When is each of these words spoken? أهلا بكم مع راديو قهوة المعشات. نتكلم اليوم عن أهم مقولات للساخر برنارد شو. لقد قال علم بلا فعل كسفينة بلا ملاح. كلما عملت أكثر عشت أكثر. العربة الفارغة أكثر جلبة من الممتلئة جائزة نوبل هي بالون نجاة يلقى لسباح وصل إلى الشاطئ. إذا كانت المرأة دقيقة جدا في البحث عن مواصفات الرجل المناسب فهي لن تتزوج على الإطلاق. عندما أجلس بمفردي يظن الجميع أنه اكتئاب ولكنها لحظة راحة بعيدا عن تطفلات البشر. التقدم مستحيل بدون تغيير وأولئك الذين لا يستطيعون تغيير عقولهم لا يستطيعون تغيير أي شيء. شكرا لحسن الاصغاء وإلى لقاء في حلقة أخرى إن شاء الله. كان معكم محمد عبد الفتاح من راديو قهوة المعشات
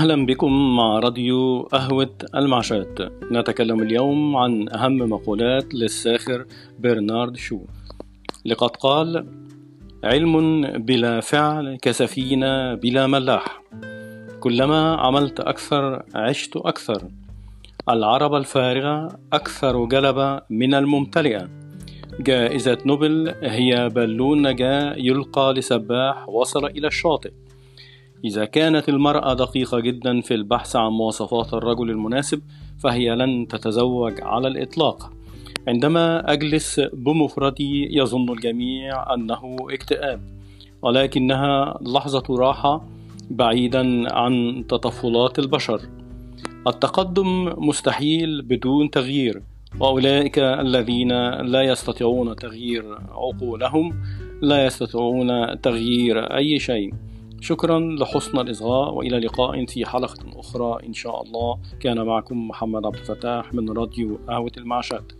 أهلا 0.00 0.26
بكم 0.26 0.76
مع 0.76 0.98
راديو 0.98 1.62
قهوة 1.62 2.14
المعشات. 2.34 2.98
نتكلم 3.32 3.82
اليوم 3.82 4.36
عن 4.36 4.68
أهم 4.68 4.96
مقولات 4.96 5.74
للساخر 5.74 6.46
برنارد 6.78 7.36
شو. 7.36 7.60
لقد 8.44 8.70
قال 8.70 9.26
علم 10.04 10.62
بلا 10.78 11.20
فعل 11.20 11.78
كسفينة 11.82 12.74
بلا 12.74 13.06
ملاح. 13.06 13.62
كلما 14.40 14.96
عملت 14.96 15.40
أكثر 15.40 16.02
عشت 16.14 16.56
أكثر. 16.56 17.08
العربة 17.88 18.36
الفارغة 18.38 19.18
أكثر 19.32 19.84
جلبة 19.84 20.40
من 20.50 20.74
الممتلئة 20.74 21.48
جائزة 22.20 22.78
نوبل 22.86 23.34
هي 23.42 23.88
بالون 23.88 24.46
نجاة 24.46 24.94
يلقى 24.96 25.52
لسباح 25.52 26.28
وصل 26.28 26.66
إلى 26.66 26.86
الشاطئ. 26.86 27.30
إذا 28.24 28.44
كانت 28.44 28.88
المرأة 28.88 29.34
دقيقة 29.34 29.80
جدا 29.80 30.20
في 30.20 30.34
البحث 30.34 30.76
عن 30.76 30.90
مواصفات 30.90 31.54
الرجل 31.54 31.90
المناسب 31.90 32.42
فهي 32.78 33.14
لن 33.14 33.46
تتزوج 33.48 34.20
على 34.22 34.48
الإطلاق. 34.48 35.12
عندما 35.68 36.32
أجلس 36.32 36.80
بمفردي 36.80 37.98
يظن 37.98 38.32
الجميع 38.32 39.14
أنه 39.14 39.56
اكتئاب 39.70 40.20
ولكنها 40.82 41.78
لحظة 41.82 42.22
راحة 42.30 42.84
بعيدا 43.30 44.14
عن 44.14 44.64
تطفلات 44.68 45.38
البشر. 45.38 45.80
التقدم 46.66 47.52
مستحيل 47.58 48.42
بدون 48.42 48.90
تغيير 48.90 49.42
وأولئك 49.80 50.38
الذين 50.38 51.12
لا 51.40 51.62
يستطيعون 51.62 52.36
تغيير 52.36 52.98
عقولهم 53.10 54.02
لا 54.42 54.66
يستطيعون 54.66 55.60
تغيير 55.60 56.36
أي 56.36 56.58
شيء. 56.58 56.94
شكرا 57.40 57.80
لحسن 57.80 58.38
الاصغاء 58.38 58.94
وإلى 58.94 59.18
لقاء 59.18 59.66
في 59.66 59.86
حلقة 59.86 60.40
أخرى 60.40 60.86
إن 60.86 60.92
شاء 60.92 61.22
الله. 61.22 61.58
كان 61.80 62.06
معكم 62.06 62.48
محمد 62.48 62.86
عبد 62.86 62.96
الفتاح 62.96 63.54
من 63.54 63.70
راديو 63.70 64.18
قهوة 64.28 64.52
المعشات 64.56 65.19